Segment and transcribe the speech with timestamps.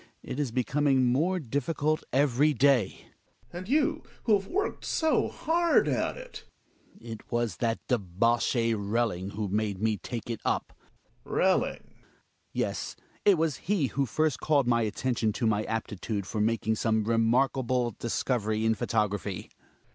[0.23, 3.05] It is becoming more diffi ^ cult every day
[3.51, 3.53] Gregers.
[3.53, 6.43] And you, who have worked so hard at it
[6.99, 7.11] Hjalmar.
[7.11, 10.75] It was that debauchee Relling, who made me take it up.
[11.23, 11.31] Gregers.
[11.37, 11.81] Relling?
[11.81, 11.93] Hjalmar.
[12.51, 12.95] Yes,
[13.25, 17.03] it wag he who first called my atten tion to my aptitude for making some
[17.03, 19.51] remarkable dis covery in photography.